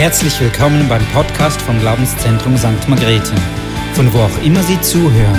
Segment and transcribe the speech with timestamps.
[0.00, 2.88] Herzlich willkommen beim Podcast vom Glaubenszentrum St.
[2.88, 3.34] Margrethe,
[3.92, 5.38] von wo auch immer Sie zuhören.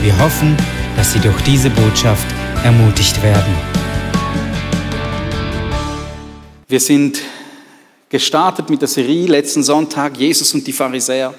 [0.00, 0.56] Wir hoffen,
[0.96, 2.24] dass Sie durch diese Botschaft
[2.62, 3.52] ermutigt werden.
[6.68, 7.20] Wir sind
[8.08, 11.34] gestartet mit der Serie letzten Sonntag, Jesus und die Pharisäer,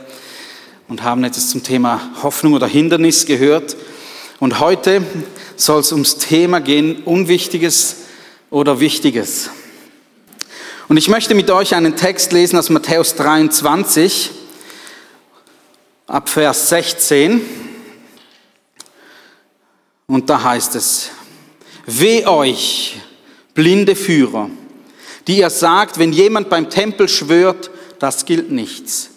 [0.90, 3.78] und haben jetzt zum Thema Hoffnung oder Hindernis gehört.
[4.42, 5.04] Und heute
[5.56, 7.96] soll es ums Thema gehen, Unwichtiges
[8.50, 9.52] oder Wichtiges.
[10.90, 14.32] Und ich möchte mit euch einen Text lesen aus Matthäus 23,
[16.06, 17.42] ab Vers 16.
[20.08, 21.10] Und da heißt es,
[21.86, 23.02] Weh euch,
[23.54, 24.50] blinde Führer,
[25.28, 27.70] die ihr sagt, wenn jemand beim Tempel schwört,
[28.00, 29.10] das gilt nichts.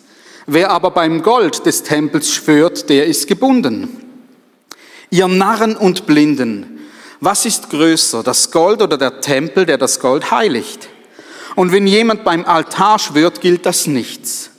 [0.46, 4.04] Wer aber beim Gold des Tempels schwört, der ist gebunden.
[5.10, 6.80] Ihr Narren und Blinden,
[7.20, 10.89] was ist größer, das Gold oder der Tempel, der das Gold heiligt?
[11.56, 14.50] Und wenn jemand beim Altar schwört, gilt das nichts.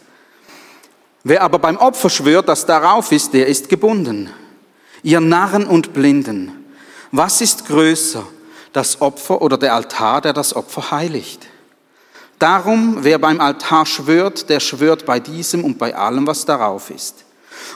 [1.24, 4.30] Wer aber beim Opfer schwört, das darauf ist, der ist gebunden.
[5.04, 6.66] Ihr Narren und Blinden,
[7.12, 8.26] was ist größer,
[8.74, 11.48] das Opfer oder der Altar, der das Opfer heiligt?
[12.40, 17.24] Darum, wer beim Altar schwört, der schwört bei diesem und bei allem, was darauf ist.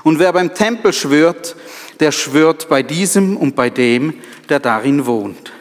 [0.03, 1.55] Und wer beim Tempel schwört,
[2.00, 4.16] der schwört bei diesem und bei dem,
[4.50, 5.52] der darin wohnt.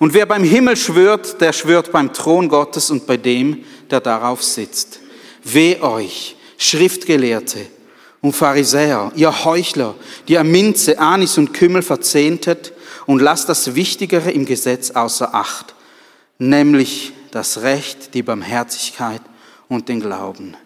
[0.00, 4.42] Und wer beim Himmel schwört, der schwört beim Thron Gottes und bei dem, der darauf
[4.42, 4.98] sitzt.
[5.44, 7.66] Weh euch, Schriftgelehrte
[8.22, 9.94] und Pharisäer, ihr Heuchler,
[10.26, 12.72] die ihr Minze, Anis und Kümmel verzehntet
[13.04, 15.74] und lasst das Wichtigere im Gesetz außer Acht,
[16.38, 19.20] nämlich das Recht, die Barmherzigkeit
[19.68, 20.56] und den Glauben.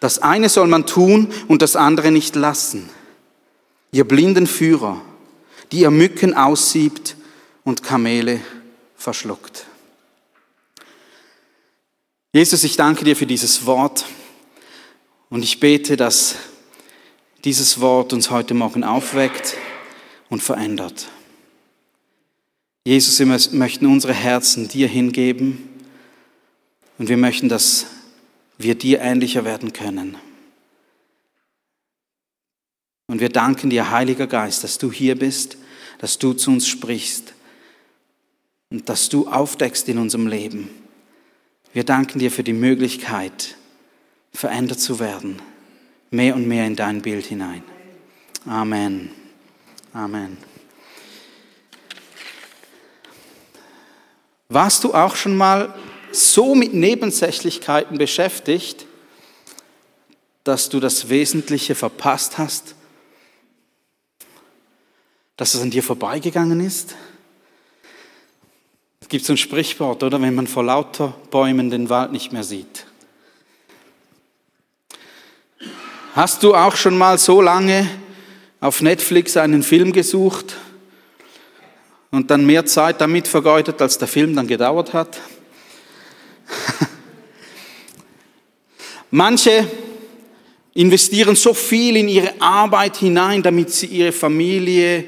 [0.00, 2.90] Das eine soll man tun und das andere nicht lassen.
[3.92, 5.00] Ihr blinden Führer,
[5.70, 7.14] die ihr Mücken aussiebt
[7.62, 8.40] und Kamele
[9.04, 9.66] verschluckt.
[12.32, 14.06] Jesus, ich danke dir für dieses Wort
[15.28, 16.36] und ich bete, dass
[17.44, 19.56] dieses Wort uns heute Morgen aufweckt
[20.30, 21.08] und verändert.
[22.86, 25.68] Jesus, wir möchten unsere Herzen dir hingeben
[26.96, 27.86] und wir möchten, dass
[28.56, 30.16] wir dir ähnlicher werden können.
[33.06, 35.58] Und wir danken dir, Heiliger Geist, dass du hier bist,
[35.98, 37.34] dass du zu uns sprichst
[38.74, 40.68] und dass du aufdeckst in unserem Leben.
[41.72, 43.54] Wir danken dir für die Möglichkeit,
[44.32, 45.40] verändert zu werden,
[46.10, 47.62] mehr und mehr in dein Bild hinein.
[48.44, 49.10] Amen.
[49.92, 50.38] Amen.
[54.48, 55.72] Warst du auch schon mal
[56.10, 58.86] so mit Nebensächlichkeiten beschäftigt,
[60.42, 62.74] dass du das Wesentliche verpasst hast?
[65.36, 66.96] Dass es an dir vorbeigegangen ist?
[69.04, 70.22] Es gibt so ein Sprichwort, oder?
[70.22, 72.86] Wenn man vor lauter Bäumen den Wald nicht mehr sieht.
[76.14, 77.86] Hast du auch schon mal so lange
[78.62, 80.56] auf Netflix einen Film gesucht
[82.12, 85.20] und dann mehr Zeit damit vergeudet, als der Film dann gedauert hat?
[89.10, 89.68] Manche
[90.72, 95.04] investieren so viel in ihre Arbeit hinein, damit sie ihre Familie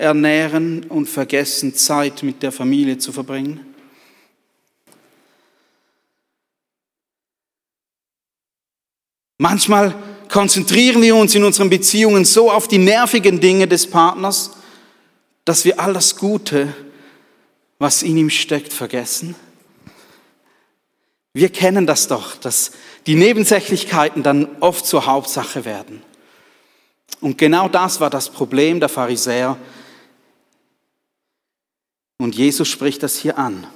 [0.00, 3.60] ernähren und vergessen, Zeit mit der Familie zu verbringen?
[9.38, 9.94] Manchmal
[10.28, 14.52] konzentrieren wir uns in unseren Beziehungen so auf die nervigen Dinge des Partners,
[15.44, 16.74] dass wir all das Gute,
[17.78, 19.34] was in ihm steckt, vergessen.
[21.32, 22.72] Wir kennen das doch, dass
[23.06, 26.02] die Nebensächlichkeiten dann oft zur Hauptsache werden.
[27.20, 29.56] Und genau das war das Problem der Pharisäer
[32.20, 33.66] und Jesus spricht das hier an.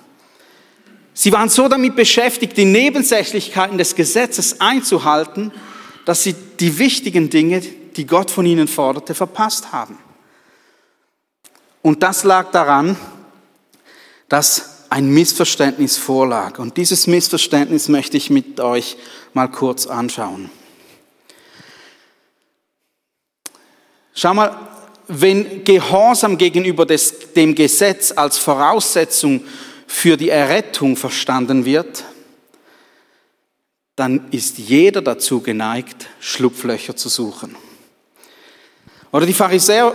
[1.14, 5.50] Sie waren so damit beschäftigt, die Nebensächlichkeiten des Gesetzes einzuhalten,
[6.04, 9.96] dass sie die wichtigen Dinge, die Gott von ihnen forderte, verpasst haben.
[11.80, 12.96] Und das lag daran,
[14.28, 16.58] dass ein Missverständnis vorlag.
[16.58, 18.98] Und dieses Missverständnis möchte ich mit euch
[19.32, 20.50] mal kurz anschauen.
[24.12, 24.73] Schau mal,
[25.06, 29.44] wenn Gehorsam gegenüber des, dem Gesetz als Voraussetzung
[29.86, 32.04] für die Errettung verstanden wird,
[33.96, 37.54] dann ist jeder dazu geneigt, Schlupflöcher zu suchen.
[39.12, 39.94] Oder die Pharisäer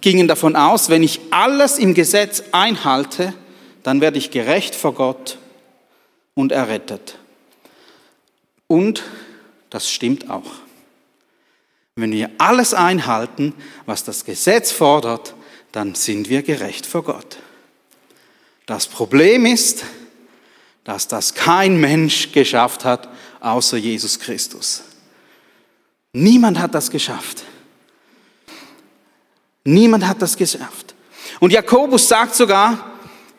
[0.00, 3.34] gingen davon aus, wenn ich alles im Gesetz einhalte,
[3.82, 5.38] dann werde ich gerecht vor Gott
[6.34, 7.18] und errettet.
[8.66, 9.02] Und
[9.70, 10.61] das stimmt auch.
[11.96, 13.54] Wenn wir alles einhalten,
[13.84, 15.34] was das Gesetz fordert,
[15.72, 17.38] dann sind wir gerecht vor Gott.
[18.66, 19.84] Das Problem ist,
[20.84, 23.08] dass das kein Mensch geschafft hat,
[23.40, 24.82] außer Jesus Christus.
[26.12, 27.44] Niemand hat das geschafft.
[29.64, 30.94] Niemand hat das geschafft.
[31.40, 32.92] Und Jakobus sagt sogar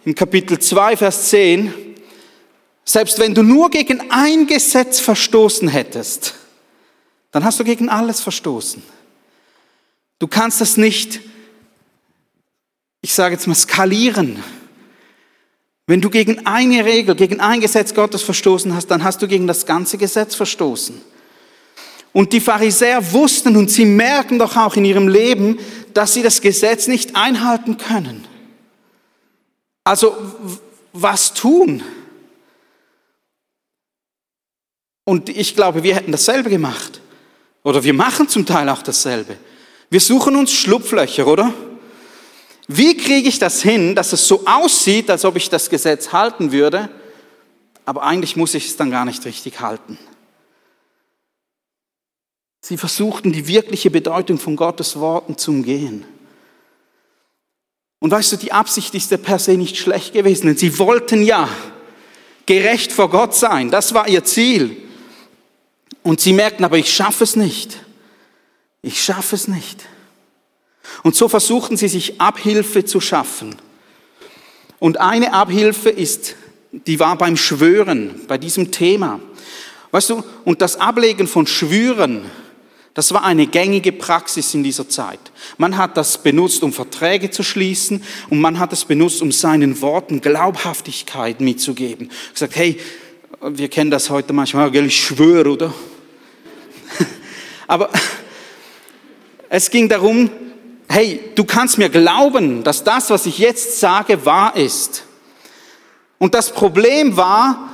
[0.05, 1.73] im Kapitel 2, Vers 10,
[2.85, 6.35] selbst wenn du nur gegen ein Gesetz verstoßen hättest,
[7.33, 8.81] dann hast du gegen alles verstoßen.
[10.19, 11.19] Du kannst das nicht,
[13.01, 14.41] ich sage jetzt mal, skalieren.
[15.87, 19.47] Wenn du gegen eine Regel, gegen ein Gesetz Gottes verstoßen hast, dann hast du gegen
[19.47, 21.01] das ganze Gesetz verstoßen.
[22.13, 25.57] Und die Pharisäer wussten und sie merken doch auch in ihrem Leben,
[25.95, 28.27] dass sie das Gesetz nicht einhalten können.
[29.83, 30.15] Also
[30.93, 31.81] was tun?
[35.03, 37.01] Und ich glaube, wir hätten dasselbe gemacht.
[37.63, 39.37] Oder wir machen zum Teil auch dasselbe.
[39.89, 41.53] Wir suchen uns Schlupflöcher, oder?
[42.67, 46.51] Wie kriege ich das hin, dass es so aussieht, als ob ich das Gesetz halten
[46.51, 46.89] würde,
[47.85, 49.97] aber eigentlich muss ich es dann gar nicht richtig halten?
[52.61, 56.05] Sie versuchten die wirkliche Bedeutung von Gottes Worten zu umgehen.
[57.99, 61.23] Und weißt du, die Absicht ist ja per se nicht schlecht gewesen, denn sie wollten
[61.23, 61.49] ja
[62.45, 63.69] gerecht vor Gott sein.
[63.69, 64.77] Das war ihr Ziel.
[66.03, 67.77] Und sie merkten, aber ich schaffe es nicht.
[68.81, 69.85] Ich schaffe es nicht.
[71.01, 73.55] Und so versuchten sie sich Abhilfe zu schaffen.
[74.79, 76.35] Und eine Abhilfe ist,
[76.71, 79.21] die war beim Schwören, bei diesem Thema.
[79.91, 82.29] Weißt du, und das Ablegen von Schwüren,
[82.93, 85.19] das war eine gängige Praxis in dieser Zeit.
[85.57, 89.81] Man hat das benutzt, um Verträge zu schließen und man hat es benutzt, um seinen
[89.81, 92.11] Worten Glaubhaftigkeit mitzugeben.
[92.33, 92.79] Gesagt, hey,
[93.41, 95.73] wir kennen das heute manchmal, ich schwöre, oder?
[97.67, 97.89] Aber
[99.49, 100.29] es ging darum,
[100.87, 105.03] hey, du kannst mir glauben, dass das, was ich jetzt sage, wahr ist.
[106.17, 107.69] Und das Problem war,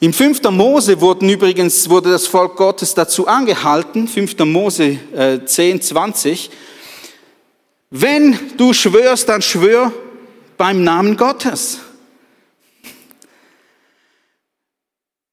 [0.00, 0.42] im 5.
[0.50, 4.38] Mose wurden übrigens, wurde das Volk Gottes dazu angehalten, 5.
[4.46, 6.50] Mose äh, 10, 20,
[7.90, 9.92] wenn du schwörst, dann schwör
[10.56, 11.80] beim Namen Gottes.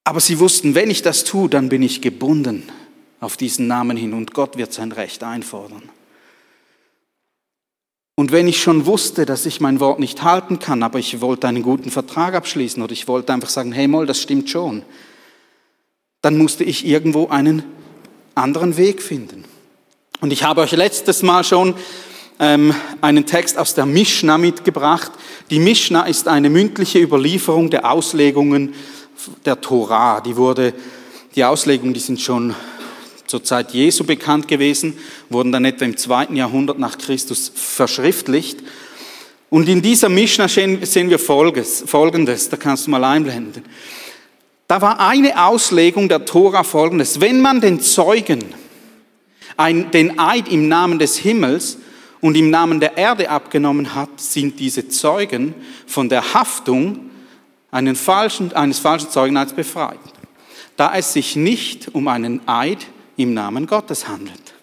[0.03, 2.69] Aber sie wussten, wenn ich das tue, dann bin ich gebunden
[3.19, 5.89] auf diesen Namen hin und Gott wird sein Recht einfordern.
[8.15, 11.47] Und wenn ich schon wusste, dass ich mein Wort nicht halten kann, aber ich wollte
[11.47, 14.81] einen guten Vertrag abschließen oder ich wollte einfach sagen, hey Moll, das stimmt schon,
[16.21, 17.63] dann musste ich irgendwo einen
[18.33, 19.45] anderen Weg finden.
[20.19, 21.75] Und ich habe euch letztes Mal schon
[22.39, 25.11] ähm, einen Text aus der Mishnah mitgebracht.
[25.51, 28.73] Die Mishnah ist eine mündliche Überlieferung der Auslegungen
[29.45, 30.21] der Torah.
[30.21, 30.73] Die wurde,
[31.35, 32.55] die Auslegungen, die sind schon
[33.27, 34.97] zur Zeit Jesu bekannt gewesen,
[35.29, 38.59] wurden dann etwa im zweiten Jahrhundert nach Christus verschriftlicht.
[39.49, 43.63] Und in dieser Mishnah sehen wir Folgendes, da kannst du mal einblenden.
[44.67, 47.21] Da war eine Auslegung der Tora folgendes.
[47.21, 48.43] Wenn man den Zeugen
[49.55, 51.77] ein, den Eid im Namen des Himmels
[52.19, 57.09] und im Namen der Erde abgenommen hat, sind diese Zeugen von der Haftung
[57.95, 59.99] falschen, eines falschen Zeugeneids befreit,
[60.75, 64.53] da es sich nicht um einen Eid im Namen Gottes handelt.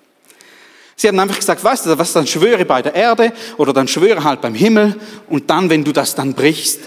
[0.96, 4.24] Sie haben einfach gesagt, weißt du, was dann schwöre bei der Erde oder dann schwöre
[4.24, 4.98] halt beim Himmel
[5.28, 6.80] und dann, wenn du das dann brichst,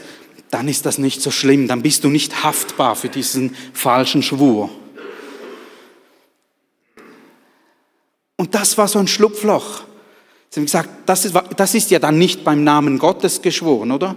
[0.49, 4.69] dann ist das nicht so schlimm, dann bist du nicht haftbar für diesen falschen Schwur.
[8.37, 9.81] Und das war so ein Schlupfloch.
[10.49, 14.15] Sie haben gesagt, das ist, das ist ja dann nicht beim Namen Gottes geschworen, oder?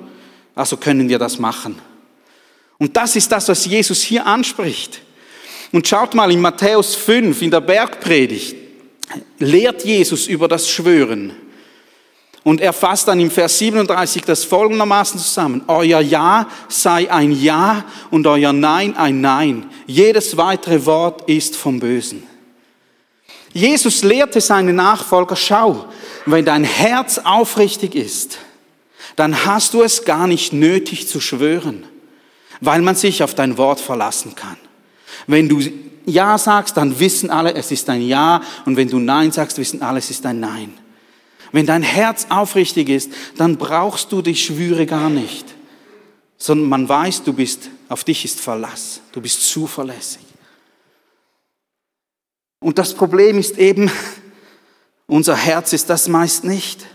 [0.54, 1.80] Also können wir das machen.
[2.78, 5.02] Und das ist das, was Jesus hier anspricht.
[5.72, 8.56] Und schaut mal in Matthäus 5, in der Bergpredigt,
[9.38, 11.32] lehrt Jesus über das Schwören.
[12.42, 15.62] Und er fasst dann im Vers 37 das folgendermaßen zusammen.
[15.66, 19.66] Euer Ja sei ein Ja und euer Nein ein Nein.
[19.86, 22.22] Jedes weitere Wort ist vom Bösen.
[23.52, 25.86] Jesus lehrte seine Nachfolger, schau,
[26.24, 28.38] wenn dein Herz aufrichtig ist,
[29.16, 31.84] dann hast du es gar nicht nötig zu schwören,
[32.60, 34.56] weil man sich auf dein Wort verlassen kann.
[35.26, 35.60] Wenn du
[36.06, 38.42] Ja sagst, dann wissen alle, es ist ein Ja.
[38.64, 40.72] Und wenn du Nein sagst, wissen alle, es ist ein Nein.
[41.52, 45.46] Wenn dein Herz aufrichtig ist, dann brauchst du die Schwüre gar nicht.
[46.36, 49.00] Sondern man weiß, du bist, auf dich ist Verlass.
[49.12, 50.22] Du bist zuverlässig.
[52.60, 53.90] Und das Problem ist eben,
[55.06, 56.86] unser Herz ist das meist nicht.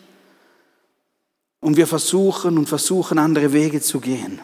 [1.60, 4.40] Und wir versuchen und versuchen, andere Wege zu gehen.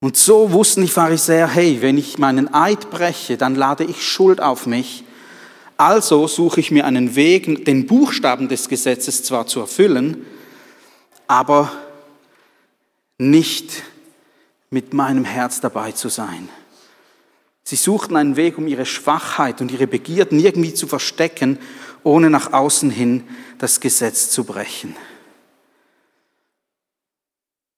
[0.00, 4.40] Und so wussten die Pharisäer, hey, wenn ich meinen Eid breche, dann lade ich Schuld
[4.40, 5.04] auf mich.
[5.76, 10.26] Also suche ich mir einen Weg, den Buchstaben des Gesetzes zwar zu erfüllen,
[11.26, 11.70] aber
[13.18, 13.82] nicht
[14.70, 16.48] mit meinem Herz dabei zu sein.
[17.62, 21.58] Sie suchten einen Weg, um ihre Schwachheit und ihre Begierden irgendwie zu verstecken,
[22.02, 23.24] ohne nach außen hin
[23.58, 24.96] das Gesetz zu brechen.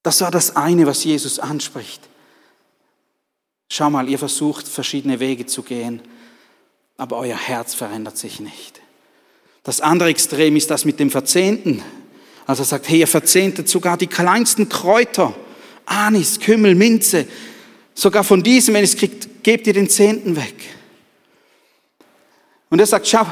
[0.04, 2.11] Das war das eine, was Jesus anspricht.
[3.74, 6.02] Schau mal, ihr versucht verschiedene Wege zu gehen,
[6.98, 8.82] aber euer Herz verändert sich nicht.
[9.62, 11.82] Das andere Extrem ist das mit dem Verzehnten.
[12.44, 15.34] Also er sagt, hey, ihr verzehntet sogar die kleinsten Kräuter,
[15.86, 17.26] Anis, Kümmel, Minze,
[17.94, 20.56] sogar von diesem, wenn ihr es kriegt, gebt ihr den Zehnten weg.
[22.68, 23.24] Und er sagt, schau,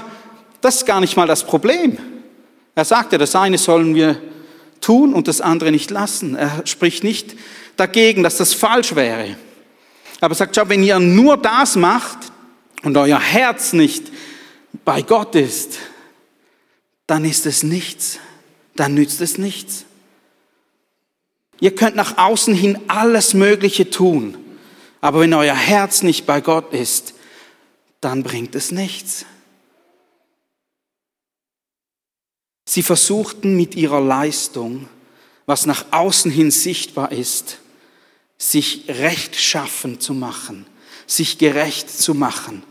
[0.62, 1.98] das ist gar nicht mal das Problem.
[2.74, 4.18] Er sagt ja, das eine sollen wir
[4.80, 6.34] tun und das andere nicht lassen.
[6.34, 7.36] Er spricht nicht
[7.76, 9.36] dagegen, dass das falsch wäre.
[10.20, 12.18] Aber er sagt, schau, wenn ihr nur das macht
[12.82, 14.10] und euer Herz nicht
[14.84, 15.78] bei Gott ist,
[17.06, 18.18] dann ist es nichts.
[18.76, 19.84] Dann nützt es nichts.
[21.60, 24.38] Ihr könnt nach außen hin alles Mögliche tun,
[25.02, 27.14] aber wenn euer Herz nicht bei Gott ist,
[28.00, 29.26] dann bringt es nichts.
[32.64, 34.88] Sie versuchten mit ihrer Leistung,
[35.44, 37.58] was nach außen hin sichtbar ist,
[38.40, 40.66] sich rechtschaffen zu machen,
[41.06, 42.62] sich gerecht zu machen.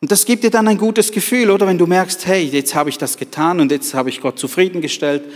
[0.00, 2.88] Und das gibt dir dann ein gutes Gefühl, oder wenn du merkst, hey, jetzt habe
[2.88, 5.30] ich das getan und jetzt habe ich Gott zufriedengestellt.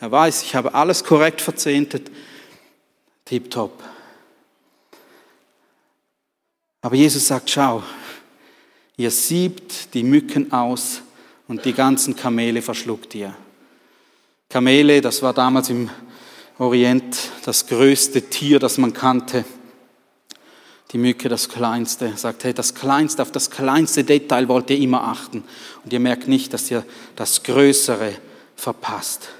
[0.00, 2.10] Er weiß, ich habe alles korrekt verzehntet.
[3.24, 3.82] Tipptopp.
[6.82, 7.82] Aber Jesus sagt, schau,
[8.98, 11.00] ihr siebt die Mücken aus
[11.48, 13.34] und die ganzen Kamele verschluckt ihr.
[14.50, 15.88] Kamele, das war damals im
[16.60, 19.46] Orient das größte Tier, das man kannte.
[20.92, 22.14] Die Mücke das kleinste.
[22.18, 25.42] Sagt, hey, das kleinste, auf das kleinste Detail wollt ihr immer achten.
[25.82, 26.84] Und ihr merkt nicht, dass ihr
[27.16, 28.12] das Größere
[28.56, 29.30] verpasst.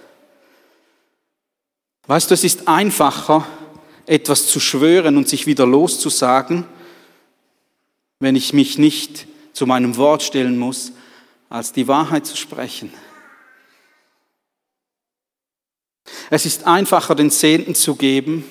[2.07, 3.47] Weißt du, es ist einfacher,
[4.07, 6.65] etwas zu schwören und sich wieder loszusagen,
[8.21, 10.93] wenn ich mich nicht zu meinem Wort stellen muss,
[11.51, 12.91] als die Wahrheit zu sprechen.
[16.33, 18.45] Es ist einfacher, den Zehnten zu geben,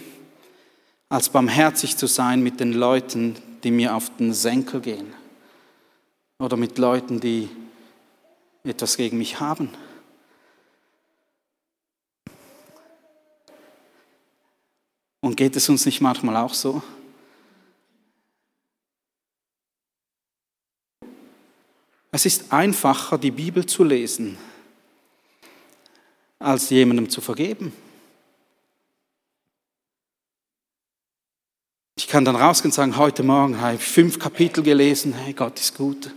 [1.08, 5.14] als barmherzig zu sein mit den Leuten, die mir auf den Senkel gehen
[6.40, 7.50] oder mit Leuten, die
[8.66, 9.70] etwas gegen mich haben.
[15.22, 16.84] Und geht es uns nicht manchmal auch so?
[22.12, 24.38] Es ist einfacher, die Bibel zu lesen,
[26.40, 27.74] als jemandem zu vergeben.
[31.96, 35.60] Ich kann dann rausgehen und sagen, heute Morgen habe ich fünf Kapitel gelesen, hey, Gott
[35.60, 36.12] ist gut.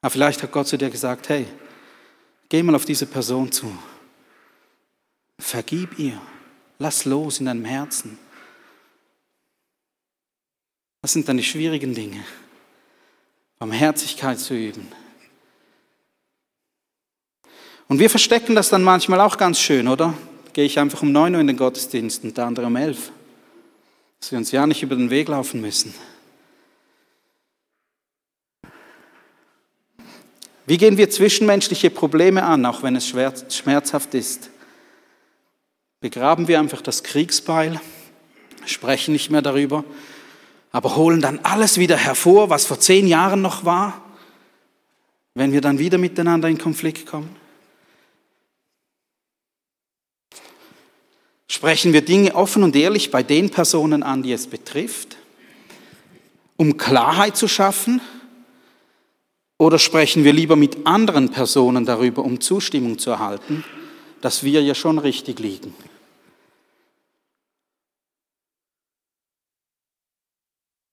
[0.00, 1.46] Aber vielleicht hat Gott zu dir gesagt, hey,
[2.48, 3.70] geh mal auf diese Person zu.
[5.38, 6.20] Vergib ihr.
[6.78, 8.18] Lass los in deinem Herzen.
[11.02, 12.24] Das sind dann die schwierigen Dinge.
[13.58, 14.90] Barmherzigkeit zu üben.
[17.92, 20.14] Und wir verstecken das dann manchmal auch ganz schön, oder?
[20.54, 23.12] Gehe ich einfach um 9 Uhr in den Gottesdienst und der andere um 11.
[24.18, 25.92] Dass wir uns ja nicht über den Weg laufen müssen.
[30.64, 34.48] Wie gehen wir zwischenmenschliche Probleme an, auch wenn es schmerzhaft ist?
[36.00, 37.78] Begraben wir einfach das Kriegsbeil,
[38.64, 39.84] sprechen nicht mehr darüber,
[40.70, 44.00] aber holen dann alles wieder hervor, was vor zehn Jahren noch war,
[45.34, 47.41] wenn wir dann wieder miteinander in Konflikt kommen?
[51.52, 55.18] Sprechen wir Dinge offen und ehrlich bei den Personen an, die es betrifft,
[56.56, 58.00] um Klarheit zu schaffen?
[59.58, 63.64] Oder sprechen wir lieber mit anderen Personen darüber, um Zustimmung zu erhalten,
[64.22, 65.74] dass wir ja schon richtig liegen?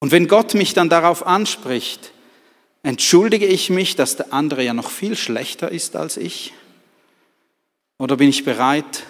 [0.02, 2.12] Und wenn Gott mich dann darauf anspricht,
[2.84, 6.54] entschuldige ich mich, dass der andere ja noch viel schlechter ist als ich?
[7.98, 9.06] Oder bin ich bereit,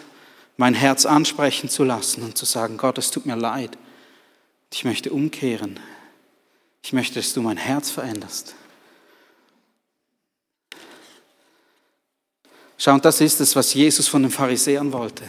[0.59, 3.77] mein Herz ansprechen zu lassen und zu sagen, Gott, es tut mir leid.
[4.73, 5.79] Ich möchte umkehren.
[6.83, 8.55] Ich möchte, dass du mein Herz veränderst.
[12.77, 15.23] Schau, und das ist es, was Jesus von den Pharisäern wollte.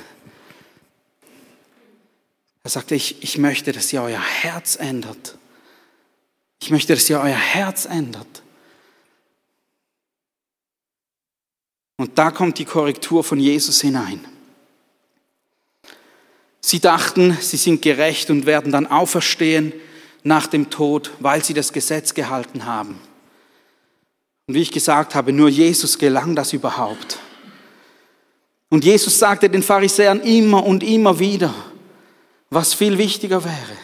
[2.65, 5.39] Er sagte, ich, ich möchte, dass ihr euer Herz ändert.
[6.61, 8.43] Ich möchte, dass ihr euer Herz ändert.
[11.99, 14.27] Und da kommt die Korrektur von Jesus hinein.
[16.61, 19.73] Sie dachten, sie sind gerecht und werden dann auferstehen
[20.23, 23.01] nach dem Tod, weil sie das Gesetz gehalten haben.
[24.47, 27.19] Und wie ich gesagt habe, nur Jesus gelang das überhaupt.
[28.69, 31.55] Und Jesus sagte den Pharisäern immer und immer wieder,
[32.51, 33.77] was viel wichtiger wäre.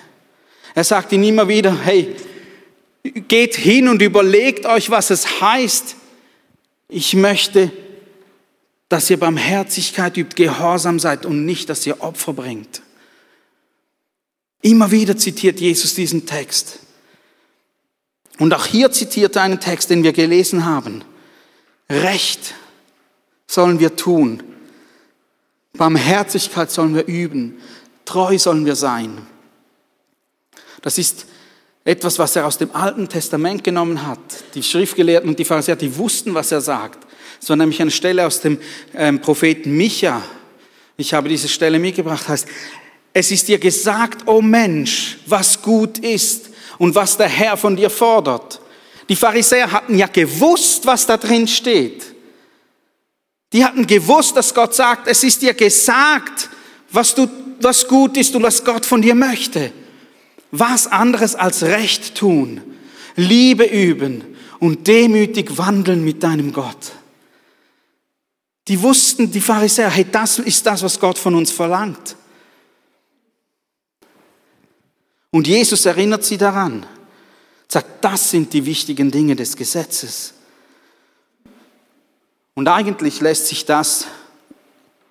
[0.75, 2.15] Er sagt ihnen immer wieder, hey,
[3.29, 5.97] geht hin und überlegt euch, was es heißt.
[6.89, 7.73] Ich möchte,
[8.89, 12.83] dass ihr Barmherzigkeit übt, gehorsam seid und nicht, dass ihr Opfer bringt.
[14.63, 16.81] Immer wieder zitiert Jesus diesen Text.
[18.39, 21.03] Und auch hier zitiert er einen Text, den wir gelesen haben.
[21.89, 22.55] Recht
[23.47, 24.43] sollen wir tun.
[25.73, 27.61] Barmherzigkeit sollen wir üben.
[28.05, 29.27] Treu sollen wir sein.
[30.83, 31.27] Das ist
[31.85, 34.19] etwas, was er aus dem Alten Testament genommen hat.
[34.55, 37.06] Die Schriftgelehrten und die Pharisäer, die wussten, was er sagt.
[37.41, 38.59] Es war nämlich eine Stelle aus dem
[38.95, 40.23] ähm, Propheten Micha.
[40.97, 42.47] Ich habe diese Stelle mitgebracht, heißt,
[43.13, 47.77] es ist dir gesagt, o oh Mensch, was gut ist und was der Herr von
[47.77, 48.61] dir fordert.
[49.09, 52.05] Die Pharisäer hatten ja gewusst, was da drin steht.
[53.53, 56.51] Die hatten gewusst, dass Gott sagt, es ist dir gesagt,
[56.91, 57.29] was, du,
[57.61, 59.73] was gut ist und was Gott von dir möchte.
[60.51, 62.61] Was anderes als Recht tun,
[63.17, 64.25] Liebe üben
[64.59, 66.93] und demütig wandeln mit deinem Gott.
[68.69, 72.17] Die wussten, die Pharisäer, hey, das ist das, was Gott von uns verlangt.
[75.31, 76.87] Und Jesus erinnert sie daran,
[77.69, 80.35] sagt, das sind die wichtigen Dinge des Gesetzes.
[82.55, 84.07] Und eigentlich lässt sich das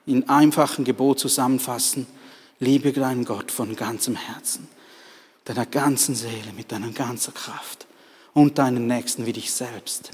[0.05, 2.07] in einfachen Gebot zusammenfassen.
[2.59, 4.67] Liebe deinen Gott von ganzem Herzen,
[5.45, 7.85] deiner ganzen Seele, mit deiner ganzen Kraft
[8.33, 10.12] und deinen Nächsten wie dich selbst.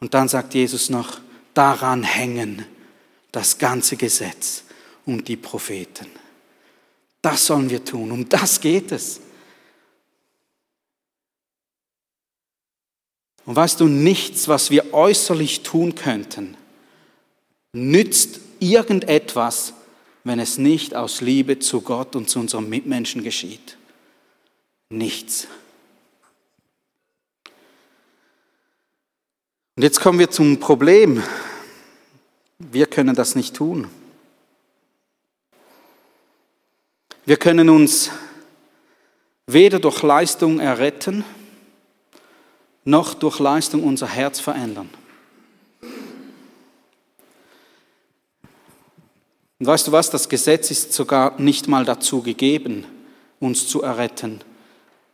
[0.00, 1.20] Und dann sagt Jesus noch,
[1.56, 2.66] daran hängen
[3.32, 4.64] das ganze Gesetz
[5.04, 6.06] und die Propheten.
[7.22, 8.12] Das sollen wir tun.
[8.12, 9.20] Um das geht es.
[13.46, 16.56] Und weißt du, nichts, was wir äußerlich tun könnten,
[17.72, 19.72] nützt irgendetwas,
[20.24, 23.76] wenn es nicht aus Liebe zu Gott und zu unseren Mitmenschen geschieht.
[24.90, 25.46] Nichts.
[29.76, 31.22] Und jetzt kommen wir zum Problem.
[32.58, 33.88] Wir können das nicht tun.
[37.24, 38.10] Wir können uns
[39.46, 41.24] weder durch Leistung erretten,
[42.84, 44.88] noch durch Leistung unser Herz verändern.
[49.58, 52.84] Und weißt du was, das Gesetz ist sogar nicht mal dazu gegeben,
[53.40, 54.40] uns zu erretten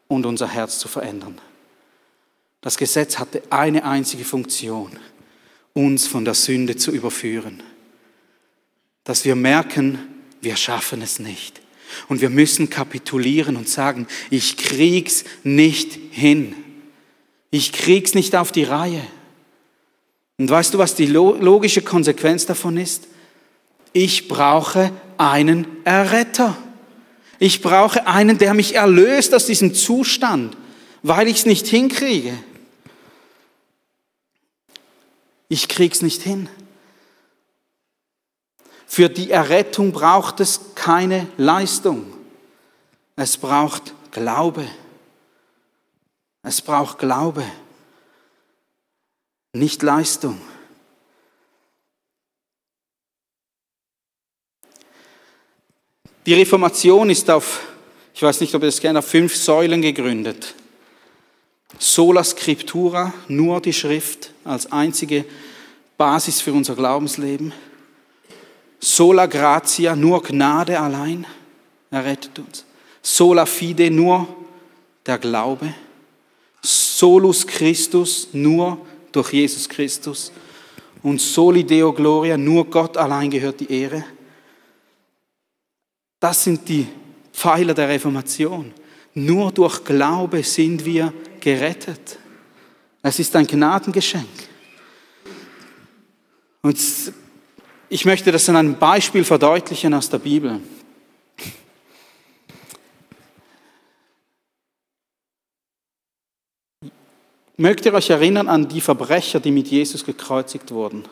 [0.09, 1.40] und unser Herz zu verändern.
[2.61, 4.98] Das Gesetz hatte eine einzige Funktion,
[5.74, 7.62] uns von der Sünde zu überführen.
[9.04, 9.98] Dass wir merken,
[10.40, 11.61] wir schaffen es nicht.
[12.08, 16.54] Und wir müssen kapitulieren und sagen, ich krieg's nicht hin.
[17.50, 19.02] Ich krieg's nicht auf die Reihe.
[20.38, 23.08] Und weißt du, was die logische Konsequenz davon ist?
[23.92, 26.56] Ich brauche einen Erretter.
[27.38, 30.56] Ich brauche einen, der mich erlöst aus diesem Zustand,
[31.02, 32.32] weil ich es nicht hinkriege.
[35.52, 36.48] Ich krieg's nicht hin.
[38.86, 42.10] Für die Errettung braucht es keine Leistung.
[43.16, 44.66] Es braucht Glaube.
[46.42, 47.44] Es braucht Glaube,
[49.52, 50.40] nicht Leistung.
[56.24, 57.60] Die Reformation ist auf,
[58.14, 60.54] ich weiß nicht, ob ihr das kennt, auf fünf Säulen gegründet.
[61.78, 65.24] Sola Scriptura, nur die Schrift als einzige
[65.96, 67.52] Basis für unser Glaubensleben.
[68.80, 71.26] Sola gratia, nur Gnade allein
[71.90, 72.64] errettet uns.
[73.00, 74.26] Sola fide, nur
[75.06, 75.74] der Glaube.
[76.62, 78.78] Solus Christus, nur
[79.11, 80.32] durch Jesus Christus.
[81.02, 84.04] Und soli Deo Gloria, nur Gott allein gehört die Ehre.
[86.20, 86.87] Das sind die
[87.32, 88.72] Pfeiler der Reformation.
[89.14, 92.18] Nur durch Glaube sind wir gerettet.
[93.02, 94.28] Es ist ein Gnadengeschenk.
[96.62, 96.78] Und
[97.88, 100.61] ich möchte das an einem Beispiel verdeutlichen aus der Bibel.
[107.57, 111.05] Mögt ihr euch erinnern an die Verbrecher, die mit Jesus gekreuzigt wurden?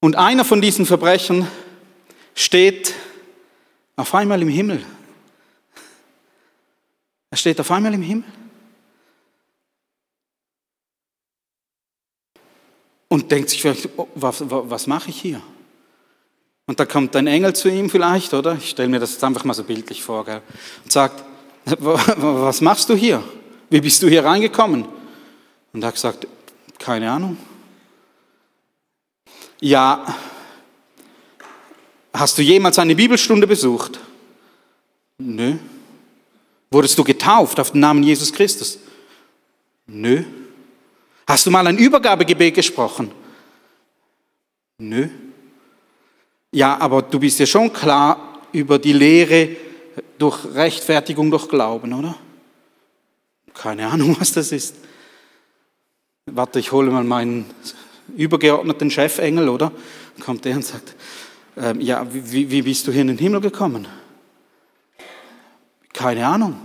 [0.00, 1.46] Und einer von diesen Verbrechern
[2.34, 2.94] steht
[3.96, 4.84] auf einmal im Himmel.
[7.32, 8.24] Er steht auf einmal im Himmel.
[13.12, 15.42] und denkt sich vielleicht, oh, was, was mache ich hier?
[16.66, 18.54] Und da kommt ein Engel zu ihm vielleicht, oder?
[18.54, 20.40] Ich stelle mir das jetzt einfach mal so bildlich vor, gell?
[20.82, 21.22] Und sagt,
[21.66, 23.22] was machst du hier?
[23.68, 24.86] Wie bist du hier reingekommen?
[25.74, 26.26] Und er hat gesagt,
[26.78, 27.36] keine Ahnung.
[29.60, 30.06] ja,
[32.14, 34.00] hast du jemals eine Bibelstunde besucht?
[35.18, 35.58] Nö.
[36.72, 38.78] Wurdest du getauft auf den Namen Jesus Christus?
[39.86, 40.24] Nö.
[41.26, 43.10] Hast du mal ein Übergabegebet gesprochen?
[44.78, 45.08] Nö.
[46.50, 49.50] Ja, aber du bist ja schon klar über die Lehre
[50.18, 52.16] durch Rechtfertigung durch Glauben, oder?
[53.52, 54.76] Keine Ahnung, was das ist.
[56.26, 57.44] Warte, ich hole mal meinen
[58.16, 59.72] übergeordneten Chefengel, oder?
[60.20, 60.94] Kommt der und sagt,
[61.56, 63.86] ähm, ja, wie, wie bist du hier in den Himmel gekommen?
[66.02, 66.58] Keine Ahnung.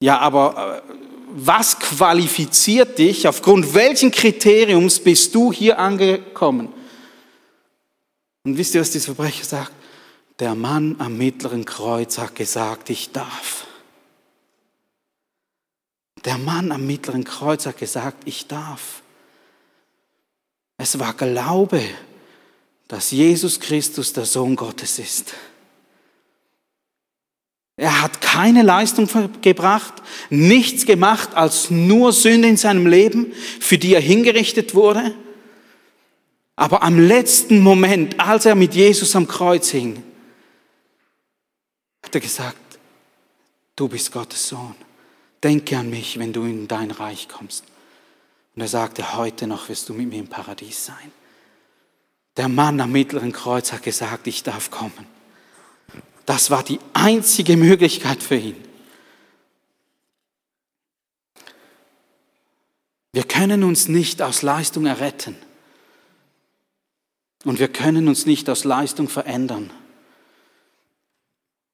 [0.00, 0.92] Ja, aber äh,
[1.32, 3.28] was qualifiziert dich?
[3.28, 6.72] Aufgrund welchen Kriteriums bist du hier angekommen?
[8.44, 9.72] Und wisst ihr, was dieser Verbrecher sagt?
[10.38, 13.66] Der Mann am mittleren Kreuz hat gesagt, ich darf.
[16.24, 19.02] Der Mann am mittleren Kreuz hat gesagt, ich darf.
[20.78, 21.82] Es war Glaube,
[22.88, 25.34] dass Jesus Christus der Sohn Gottes ist.
[27.76, 29.08] Er hat keine Leistung
[29.42, 29.92] gebracht,
[30.30, 35.14] nichts gemacht als nur Sünde in seinem Leben, für die er hingerichtet wurde.
[36.56, 40.02] Aber am letzten Moment, als er mit Jesus am Kreuz hing,
[42.02, 42.78] hat er gesagt,
[43.76, 44.74] du bist Gottes Sohn.
[45.42, 47.64] Denke an mich, wenn du in dein Reich kommst.
[48.54, 51.12] Und er sagte, heute noch wirst du mit mir im Paradies sein.
[52.38, 55.15] Der Mann am mittleren Kreuz hat gesagt, ich darf kommen.
[56.26, 58.56] Das war die einzige Möglichkeit für ihn.
[63.12, 65.36] Wir können uns nicht aus Leistung erretten.
[67.44, 69.70] Und wir können uns nicht aus Leistung verändern.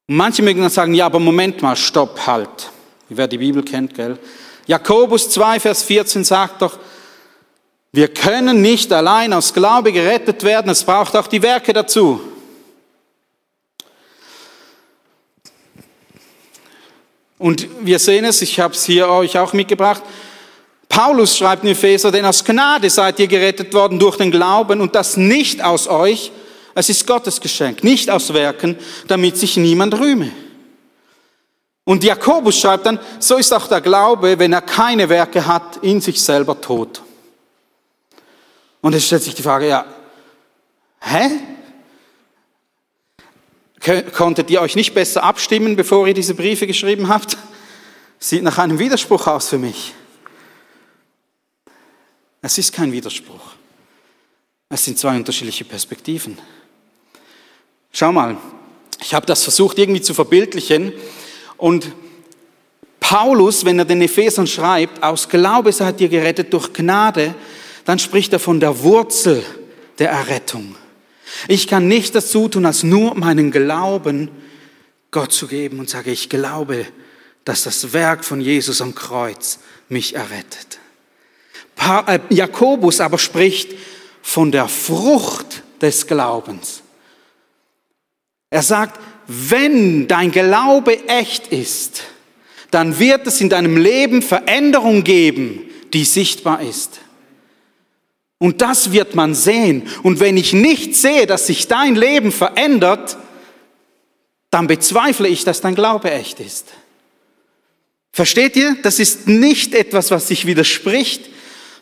[0.07, 2.71] manche mögen dann sagen, ja, aber Moment mal, stopp, halt.
[3.09, 4.19] Wer die Bibel kennt, gell?
[4.67, 6.79] Jakobus 2, Vers 14 sagt doch,
[7.91, 12.21] wir können nicht allein aus Glaube gerettet werden, es braucht auch die Werke dazu.
[17.43, 20.01] Und wir sehen es, ich habe es hier euch auch mitgebracht.
[20.89, 24.95] Paulus schreibt in Epheser, denn aus Gnade seid ihr gerettet worden durch den Glauben und
[24.95, 26.31] das nicht aus euch,
[26.77, 28.79] es ist Gottes Geschenk, nicht aus Werken,
[29.09, 30.31] damit sich niemand rühme.
[31.83, 36.01] Und Jakobus schreibt dann, so ist auch der Glaube, wenn er keine Werke hat, in
[36.01, 37.03] sich selber tot.
[38.83, 39.85] Und es stellt sich die Frage, ja,
[41.01, 41.29] hä?
[44.13, 47.37] Konntet ihr euch nicht besser abstimmen, bevor ihr diese Briefe geschrieben habt?
[48.19, 49.93] Sieht nach einem Widerspruch aus für mich.
[52.41, 53.55] Es ist kein Widerspruch.
[54.69, 56.39] Es sind zwei unterschiedliche Perspektiven.
[57.91, 58.37] Schau mal,
[59.01, 60.93] ich habe das versucht irgendwie zu verbildlichen
[61.57, 61.93] und
[63.01, 67.35] Paulus, wenn er den Ephesern schreibt, aus Glaube seid ihr gerettet durch Gnade,
[67.85, 69.45] dann spricht er von der Wurzel
[69.99, 70.77] der Errettung.
[71.49, 74.31] Ich kann nicht dazu tun, als nur meinen Glauben
[75.11, 76.87] Gott zu geben und sage, ich glaube,
[77.45, 80.79] dass das Werk von Jesus am Kreuz mich errettet.
[82.07, 83.73] Äh, Jakobus aber spricht
[84.23, 86.83] von der Frucht des Glaubens.
[88.51, 92.05] Er sagt, wenn dein Glaube echt ist,
[92.71, 97.01] dann wird es in deinem Leben Veränderung geben, die sichtbar ist.
[98.43, 99.85] Und das wird man sehen.
[100.03, 103.17] Und wenn ich nicht sehe, dass sich dein Leben verändert,
[104.51, 106.73] dann bezweifle ich, dass dein Glaube echt ist.
[108.11, 108.77] Versteht ihr?
[108.83, 111.31] Das ist nicht etwas, was sich widerspricht,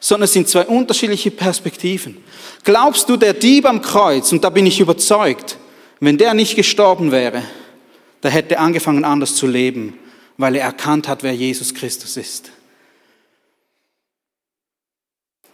[0.01, 2.19] sondern es sind zwei unterschiedliche Perspektiven.
[2.63, 5.57] Glaubst du, der Dieb am Kreuz, und da bin ich überzeugt,
[5.99, 7.43] wenn der nicht gestorben wäre,
[8.23, 9.99] der hätte angefangen anders zu leben,
[10.37, 12.51] weil er erkannt hat, wer Jesus Christus ist.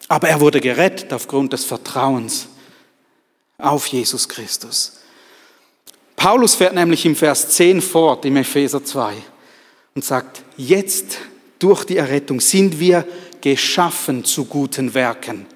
[0.08, 2.48] Aber er wurde gerettet aufgrund des Vertrauens
[3.58, 5.00] auf Jesus Christus.
[6.14, 9.14] Paulus fährt nämlich im Vers 10 fort, im Epheser 2,
[9.94, 11.18] und sagt, jetzt
[11.58, 13.06] durch die Errettung sind wir
[13.40, 15.46] geschaffen zu guten Werken.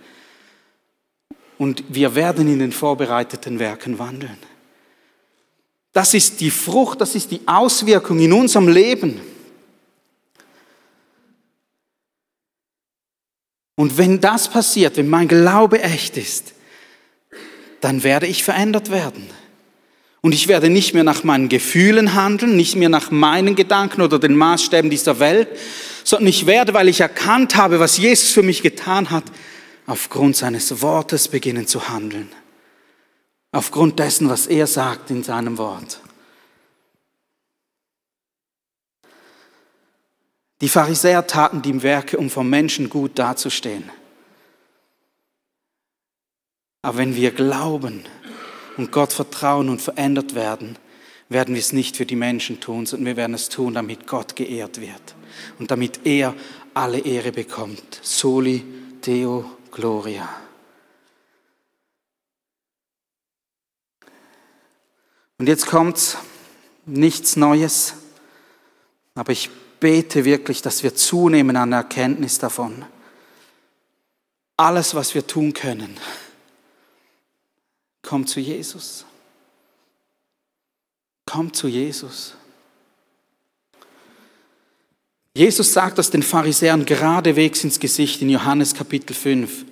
[1.58, 4.38] Und wir werden in den vorbereiteten Werken wandeln.
[5.92, 9.20] Das ist die Frucht, das ist die Auswirkung in unserem Leben.
[13.80, 16.52] Und wenn das passiert, wenn mein Glaube echt ist,
[17.80, 19.26] dann werde ich verändert werden.
[20.20, 24.18] Und ich werde nicht mehr nach meinen Gefühlen handeln, nicht mehr nach meinen Gedanken oder
[24.18, 25.48] den Maßstäben dieser Welt,
[26.04, 29.24] sondern ich werde, weil ich erkannt habe, was Jesus für mich getan hat,
[29.86, 32.28] aufgrund seines Wortes beginnen zu handeln.
[33.50, 36.00] Aufgrund dessen, was er sagt in seinem Wort.
[40.60, 43.90] Die Pharisäer taten die Werke, um vom Menschen gut dazustehen.
[46.82, 48.04] Aber wenn wir glauben
[48.76, 50.78] und Gott vertrauen und verändert werden,
[51.28, 54.36] werden wir es nicht für die Menschen tun, sondern wir werden es tun, damit Gott
[54.36, 55.14] geehrt wird
[55.58, 56.34] und damit er
[56.74, 58.00] alle Ehre bekommt.
[58.02, 58.64] Soli
[59.06, 60.28] Deo Gloria.
[65.38, 66.18] Und jetzt kommt
[66.84, 67.94] nichts Neues,
[69.14, 69.48] aber ich
[69.80, 72.84] bete wirklich, dass wir zunehmen an Erkenntnis davon.
[74.56, 75.96] Alles, was wir tun können,
[78.02, 79.06] kommt zu Jesus.
[81.24, 82.34] Kommt zu Jesus.
[85.34, 89.64] Jesus sagt das den Pharisäern geradewegs ins Gesicht in Johannes Kapitel 5.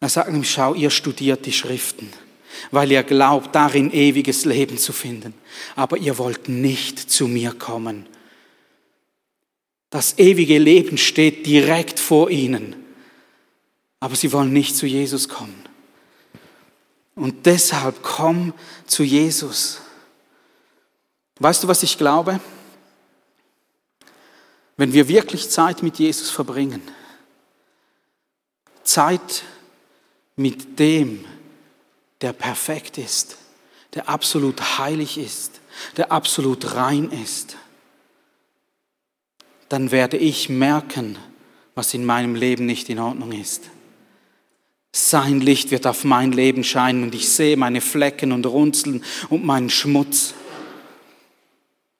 [0.00, 2.10] Er sagt ihm, schau, ihr studiert die Schriften,
[2.70, 5.34] weil ihr glaubt, darin ewiges Leben zu finden.
[5.76, 8.06] Aber ihr wollt nicht zu mir kommen.
[9.90, 12.76] Das ewige Leben steht direkt vor ihnen.
[14.00, 15.64] Aber sie wollen nicht zu Jesus kommen.
[17.14, 18.52] Und deshalb komm
[18.86, 19.80] zu Jesus.
[21.38, 22.40] Weißt du, was ich glaube?
[24.76, 26.82] Wenn wir wirklich Zeit mit Jesus verbringen,
[28.82, 29.42] Zeit
[30.36, 31.24] mit dem,
[32.20, 33.38] der perfekt ist,
[33.94, 35.60] der absolut heilig ist,
[35.96, 37.56] der absolut rein ist,
[39.68, 41.18] dann werde ich merken,
[41.74, 43.70] was in meinem Leben nicht in Ordnung ist.
[44.92, 49.44] Sein Licht wird auf mein Leben scheinen und ich sehe meine Flecken und Runzeln und
[49.44, 50.34] meinen Schmutz.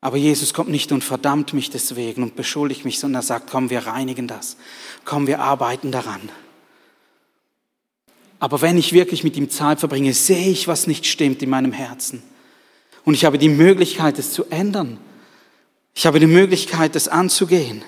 [0.01, 3.71] Aber Jesus kommt nicht und verdammt mich deswegen und beschuldigt mich, sondern er sagt, komm,
[3.71, 4.57] wir reinigen das.
[5.05, 6.31] Komm, wir arbeiten daran.
[8.39, 11.73] Aber wenn ich wirklich mit ihm Zeit verbringe, sehe ich, was nicht stimmt in meinem
[11.73, 12.23] Herzen.
[13.05, 14.99] Und ich habe die Möglichkeit, es zu ändern.
[15.97, 17.83] Ich habe die Möglichkeit, es anzugehen.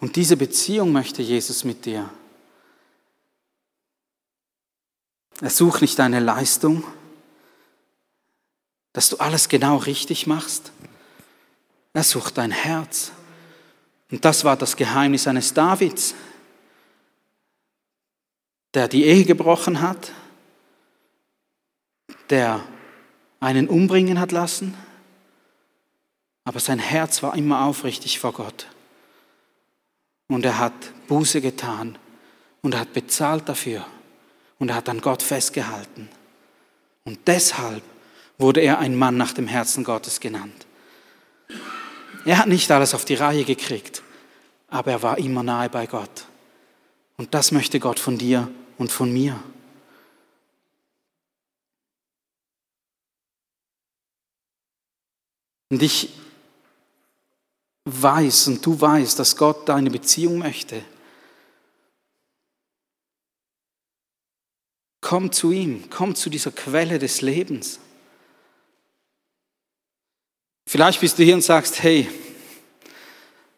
[0.00, 2.08] Und diese Beziehung möchte Jesus mit dir.
[5.42, 6.84] Er sucht nicht deine Leistung,
[8.94, 10.72] dass du alles genau richtig machst.
[11.92, 13.12] Er sucht dein Herz.
[14.10, 16.14] Und das war das Geheimnis eines Davids,
[18.72, 20.12] der die Ehe gebrochen hat,
[22.30, 22.66] der
[23.40, 24.74] einen umbringen hat lassen,
[26.44, 28.66] aber sein Herz war immer aufrichtig vor Gott.
[30.28, 30.72] Und er hat
[31.06, 31.98] Buße getan
[32.62, 33.86] und er hat bezahlt dafür
[34.58, 36.08] und er hat an Gott festgehalten.
[37.04, 37.82] Und deshalb
[38.38, 40.66] wurde er ein Mann nach dem Herzen Gottes genannt.
[42.24, 44.02] Er hat nicht alles auf die Reihe gekriegt,
[44.68, 46.26] aber er war immer nahe bei Gott.
[47.16, 49.38] Und das möchte Gott von dir und von mir.
[55.70, 56.10] Und ich
[57.84, 60.82] weiß und du weißt, dass Gott deine Beziehung möchte.
[65.00, 67.80] Komm zu ihm, komm zu dieser Quelle des Lebens.
[70.66, 72.06] Vielleicht bist du hier und sagst, hey,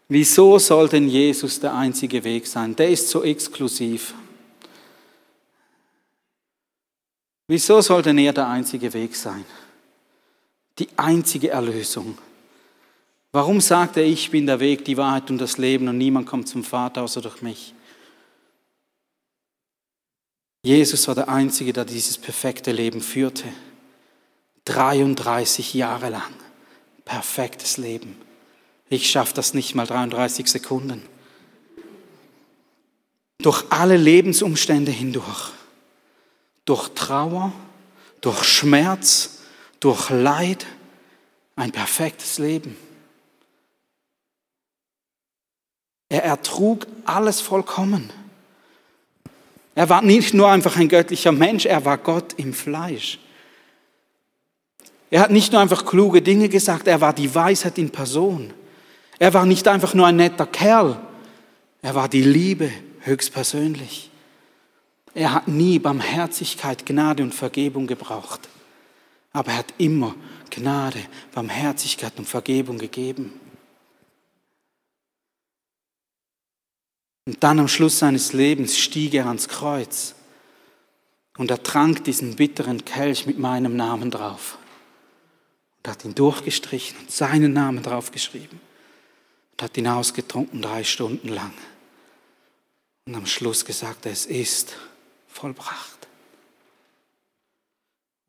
[0.09, 2.77] wieso soll denn Jesus der einzige Weg sein?
[2.77, 4.15] Der ist so exklusiv.
[7.49, 9.45] Wieso soll denn er der einzige Weg sein?
[10.81, 12.17] Die einzige Erlösung.
[13.33, 16.49] Warum sagt er, ich bin der Weg, die Wahrheit und das Leben und niemand kommt
[16.49, 17.75] zum Vater außer durch mich?
[20.63, 23.45] Jesus war der Einzige, der dieses perfekte Leben führte.
[24.65, 26.33] 33 Jahre lang.
[27.05, 28.17] Perfektes Leben.
[28.89, 31.03] Ich schaffe das nicht mal 33 Sekunden.
[33.39, 35.51] Durch alle Lebensumstände hindurch.
[36.65, 37.53] Durch Trauer,
[38.23, 39.40] durch Schmerz,
[39.81, 40.67] durch Leid.
[41.57, 42.77] Ein perfektes Leben.
[46.09, 48.11] Er ertrug alles vollkommen.
[49.75, 53.19] Er war nicht nur einfach ein göttlicher Mensch, er war Gott im Fleisch.
[55.11, 58.53] Er hat nicht nur einfach kluge Dinge gesagt, er war die Weisheit in Person.
[59.19, 61.01] Er war nicht einfach nur ein netter Kerl,
[61.83, 64.11] er war die Liebe höchstpersönlich.
[65.15, 68.49] Er hat nie Barmherzigkeit, Gnade und Vergebung gebraucht,
[69.33, 70.15] aber er hat immer
[70.51, 73.33] Gnade, Barmherzigkeit und Vergebung gegeben.
[77.27, 80.15] Und dann am Schluss seines Lebens stieg er ans Kreuz
[81.39, 84.59] und er trank diesen bitteren Kelch mit meinem Namen drauf
[85.79, 88.61] und hat ihn durchgestrichen und seinen Namen draufgeschrieben
[89.53, 91.55] und hat ihn ausgetrunken drei Stunden lang.
[93.07, 94.75] Und am Schluss gesagt, es ist
[95.29, 96.00] vollbracht.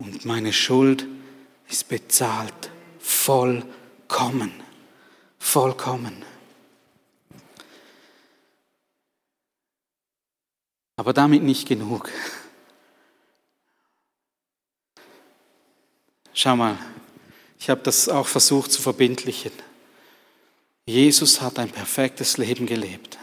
[0.02, 1.06] Und meine Schuld
[1.68, 4.52] ist bezahlt, vollkommen,
[5.38, 6.24] vollkommen.
[10.96, 12.10] Aber damit nicht genug.
[16.34, 16.76] Schau mal,
[17.60, 19.52] ich habe das auch versucht zu verbindlichen.
[20.84, 23.18] Jesus hat ein perfektes Leben gelebt.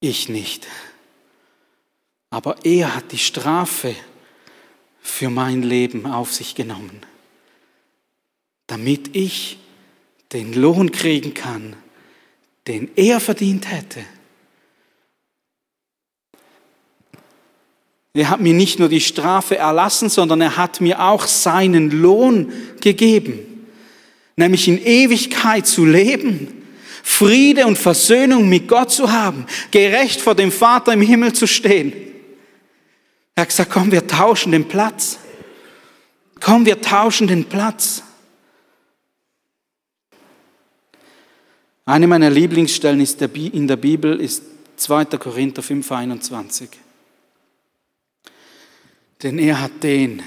[0.00, 0.66] Ich nicht.
[2.30, 3.94] Aber er hat die Strafe
[5.04, 7.02] für mein Leben auf sich genommen,
[8.66, 9.58] damit ich
[10.32, 11.76] den Lohn kriegen kann,
[12.66, 14.00] den er verdient hätte.
[18.14, 22.50] Er hat mir nicht nur die Strafe erlassen, sondern er hat mir auch seinen Lohn
[22.80, 23.66] gegeben,
[24.36, 26.48] nämlich in Ewigkeit zu leben,
[27.02, 31.92] Friede und Versöhnung mit Gott zu haben, gerecht vor dem Vater im Himmel zu stehen.
[33.34, 35.18] Er hat gesagt, komm, wir tauschen den Platz.
[36.40, 38.02] Komm, wir tauschen den Platz.
[41.86, 44.42] Eine meiner Lieblingsstellen in der Bibel ist
[44.76, 45.04] 2.
[45.04, 46.70] Korinther 5, 21.
[49.22, 50.22] Denn er hat den,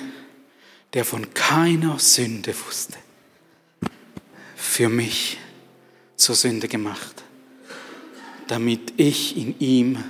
[0.94, 2.98] der von keiner Sünde wusste,
[4.56, 5.38] für mich
[6.16, 7.24] zur Sünde gemacht,
[8.48, 10.04] damit ich in ihm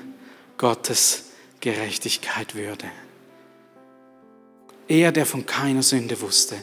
[0.58, 1.27] Gottes
[1.60, 2.86] Gerechtigkeit würde.
[4.88, 6.56] Er, der von keiner Sünde wusste.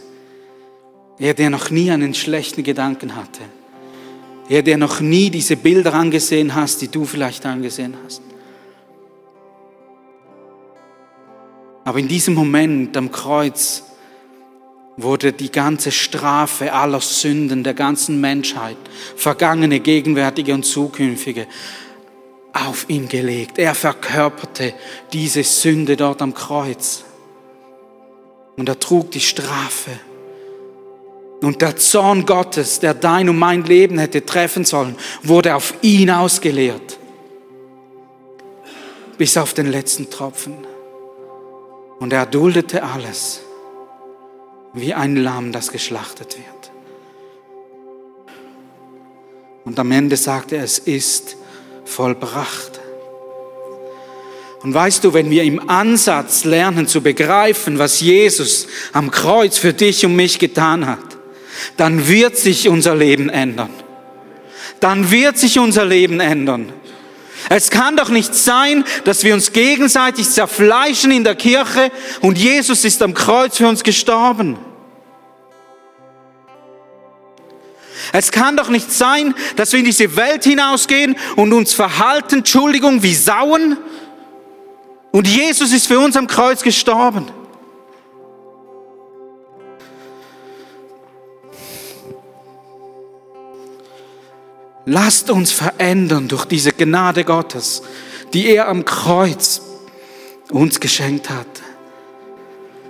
[1.19, 3.43] Er, der noch nie einen schlechten Gedanken hatte.
[4.49, 8.23] Er, der noch nie diese Bilder angesehen hast, die du vielleicht angesehen hast.
[11.85, 13.85] Aber in diesem Moment am Kreuz
[14.97, 18.77] wurde die ganze Strafe aller Sünden der ganzen Menschheit,
[19.17, 21.47] vergangene, gegenwärtige und zukünftige,
[22.55, 23.59] auf ihn gelegt.
[23.59, 24.75] Er verkörperte
[25.13, 27.05] diese Sünde dort am Kreuz.
[28.57, 29.91] Und er trug die Strafe.
[31.43, 36.11] Und der Zorn Gottes, der dein und mein Leben hätte treffen sollen, wurde auf ihn
[36.11, 36.99] ausgeleert.
[39.19, 40.55] Bis auf den letzten Tropfen.
[41.99, 43.43] Und er duldete alles,
[44.73, 46.71] wie ein Lamm, das geschlachtet wird.
[49.65, 51.37] Und am Ende sagte er, es ist
[51.85, 52.81] vollbracht.
[54.63, 59.75] Und weißt du, wenn wir im Ansatz lernen zu begreifen, was Jesus am Kreuz für
[59.75, 60.99] dich und mich getan hat,
[61.77, 63.71] dann wird sich unser Leben ändern.
[64.81, 66.73] Dann wird sich unser Leben ändern.
[67.51, 71.91] Es kann doch nicht sein, dass wir uns gegenseitig zerfleischen in der Kirche
[72.23, 74.57] und Jesus ist am Kreuz für uns gestorben.
[78.17, 83.03] Es kann doch nicht sein, dass wir in diese Welt hinausgehen und uns verhalten, Entschuldigung,
[83.03, 83.77] wie Sauen.
[85.11, 87.27] Und Jesus ist für uns am Kreuz gestorben.
[94.87, 97.83] Lasst uns verändern durch diese Gnade Gottes,
[98.33, 99.61] die er am Kreuz
[100.51, 101.54] uns geschenkt hat.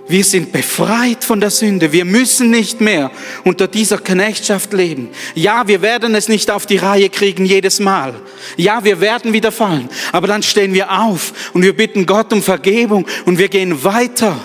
[0.07, 1.91] Wir sind befreit von der Sünde.
[1.91, 3.09] Wir müssen nicht mehr
[3.43, 5.09] unter dieser Knechtschaft leben.
[5.33, 8.13] Ja, wir werden es nicht auf die Reihe kriegen jedes Mal.
[8.55, 9.89] Ja, wir werden wieder fallen.
[10.11, 14.39] Aber dann stehen wir auf und wir bitten Gott um Vergebung und wir gehen weiter.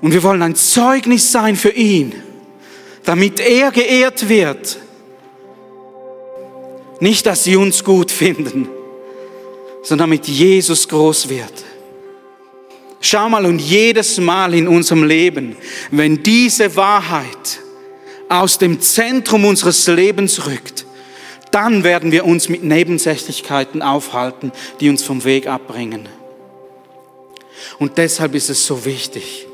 [0.00, 2.14] Und wir wollen ein Zeugnis sein für ihn,
[3.04, 4.78] damit er geehrt wird.
[7.00, 8.68] Nicht, dass sie uns gut finden,
[9.82, 11.73] sondern damit Jesus groß wird.
[13.06, 15.56] Schau mal, und jedes Mal in unserem Leben,
[15.90, 17.60] wenn diese Wahrheit
[18.30, 20.86] aus dem Zentrum unseres Lebens rückt,
[21.50, 26.08] dann werden wir uns mit Nebensächlichkeiten aufhalten, die uns vom Weg abbringen.
[27.78, 29.48] Und deshalb ist es so wichtig,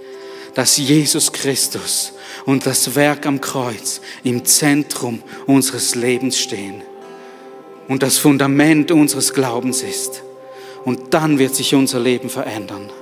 [0.54, 2.12] dass Jesus Christus
[2.46, 6.82] und das Werk am Kreuz im Zentrum unseres Lebens stehen
[7.88, 10.22] und das Fundament unseres Glaubens ist.
[10.84, 12.92] Und dann wird sich unser Leben verändern.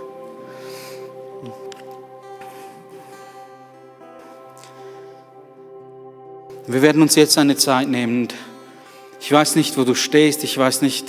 [6.71, 8.29] Wir werden uns jetzt eine Zeit nehmen.
[9.23, 10.45] Ich weiß nicht, wo du stehst.
[10.45, 11.07] Ich weiß nicht,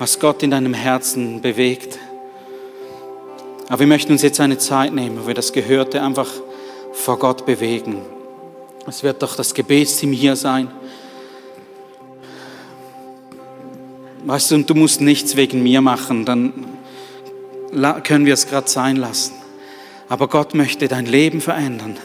[0.00, 2.00] was Gott in deinem Herzen bewegt.
[3.68, 6.28] Aber wir möchten uns jetzt eine Zeit nehmen, wo wir das Gehörte einfach
[6.92, 8.02] vor Gott bewegen.
[8.88, 10.68] Es wird doch das Gebetsteam hier sein.
[14.24, 16.52] Weißt du, und du musst nichts wegen mir machen, dann
[18.02, 19.34] können wir es gerade sein lassen.
[20.08, 21.96] Aber Gott möchte dein Leben verändern.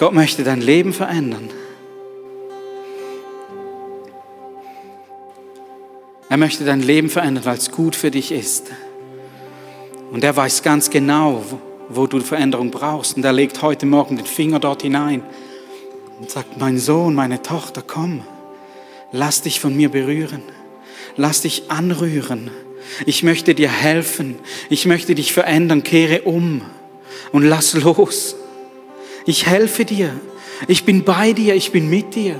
[0.00, 1.50] Gott möchte dein Leben verändern.
[6.30, 8.70] Er möchte dein Leben verändern, weil es gut für dich ist.
[10.10, 11.44] Und er weiß ganz genau,
[11.90, 13.18] wo du Veränderung brauchst.
[13.18, 15.22] Und er legt heute Morgen den Finger dort hinein
[16.18, 18.22] und sagt, mein Sohn, meine Tochter, komm,
[19.12, 20.42] lass dich von mir berühren.
[21.16, 22.50] lass dich anrühren.
[23.04, 24.38] Ich möchte dir helfen.
[24.70, 25.82] Ich möchte dich verändern.
[25.82, 26.62] Kehre um
[27.32, 28.36] und lass los.
[29.30, 30.10] Ich helfe dir.
[30.66, 31.54] Ich bin bei dir.
[31.54, 32.34] Ich bin mit dir.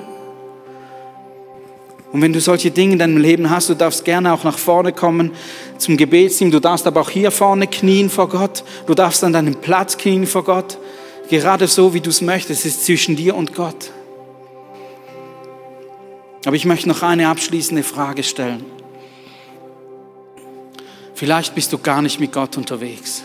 [2.11, 4.93] Und wenn du solche Dinge in deinem Leben hast, du darfst gerne auch nach vorne
[4.93, 5.30] kommen
[5.78, 6.51] zum Gebetsteam.
[6.51, 8.64] Du darfst aber auch hier vorne knien vor Gott.
[8.88, 10.78] Du darfst an deinem Platz knien vor Gott.
[11.28, 12.66] Gerade so, wie du es möchtest.
[12.66, 13.93] Es ist zwischen dir und Gott.
[16.45, 18.64] Aber ich möchte noch eine abschließende Frage stellen.
[21.14, 23.22] Vielleicht bist du gar nicht mit Gott unterwegs.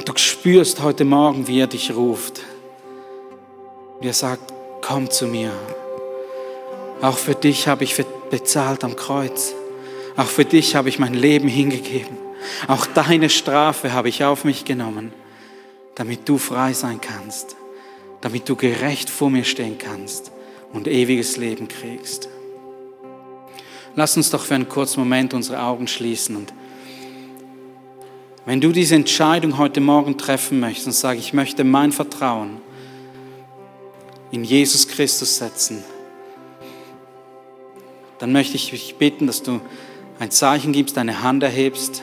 [0.00, 2.40] Und du spürst heute Morgen, wie er dich ruft.
[4.00, 5.52] Wie er sagt, komm zu mir.
[7.02, 9.52] Auch für dich habe ich bezahlt am Kreuz.
[10.16, 12.16] Auch für dich habe ich mein Leben hingegeben.
[12.66, 15.12] Auch deine Strafe habe ich auf mich genommen,
[15.96, 17.56] damit du frei sein kannst,
[18.22, 20.32] damit du gerecht vor mir stehen kannst
[20.72, 22.30] und ewiges Leben kriegst.
[23.96, 26.54] Lass uns doch für einen kurzen Moment unsere Augen schließen und
[28.50, 32.60] wenn du diese Entscheidung heute Morgen treffen möchtest und sagst, ich möchte mein Vertrauen
[34.32, 35.84] in Jesus Christus setzen,
[38.18, 39.60] dann möchte ich dich bitten, dass du
[40.18, 42.02] ein Zeichen gibst, deine Hand erhebst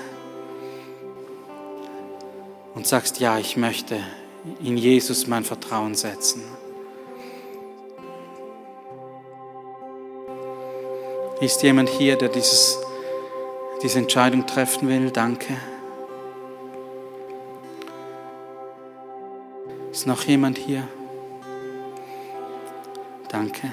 [2.75, 3.99] und sagst, ja, ich möchte
[4.63, 6.43] in Jesus mein Vertrauen setzen.
[11.41, 12.79] Ist jemand hier, der dieses,
[13.83, 15.11] diese Entscheidung treffen will?
[15.11, 15.57] Danke.
[19.97, 20.87] Ist noch jemand hier?
[23.29, 23.71] Danke.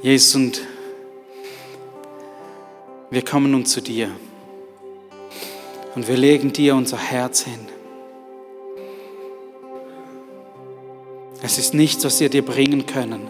[0.00, 0.60] Jesus, und
[3.10, 4.12] wir kommen nun zu dir
[5.96, 7.66] und wir legen dir unser Herz hin.
[11.42, 13.28] Es ist nichts, was wir dir bringen können.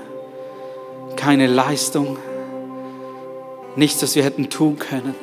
[1.16, 2.18] Keine Leistung,
[3.76, 5.14] nichts, was wir hätten tun können,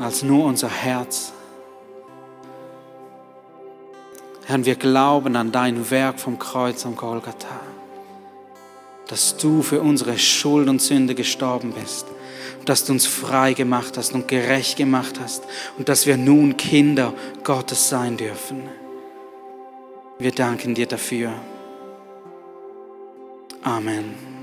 [0.00, 1.32] als nur unser Herz.
[4.50, 7.60] Herr, wir glauben an dein Werk vom Kreuz am Golgatha,
[9.06, 12.06] dass du für unsere Schuld und Sünde gestorben bist,
[12.64, 15.44] dass du uns frei gemacht hast und gerecht gemacht hast
[15.78, 18.62] und dass wir nun Kinder Gottes sein dürfen.
[20.18, 21.32] Wir danken dir dafür.
[23.62, 24.39] Amen.